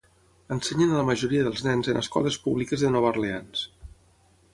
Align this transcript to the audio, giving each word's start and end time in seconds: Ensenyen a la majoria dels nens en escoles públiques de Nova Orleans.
Ensenyen 0.53 0.93
a 0.93 0.95
la 0.99 1.03
majoria 1.09 1.43
dels 1.47 1.61
nens 1.67 1.89
en 1.93 1.99
escoles 2.01 2.39
públiques 2.47 2.87
de 2.87 2.91
Nova 2.97 3.11
Orleans. 3.13 3.67